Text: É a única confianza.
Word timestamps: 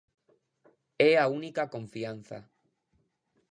É 1.09 1.11
a 1.23 1.25
única 1.39 1.63
confianza. 1.75 2.39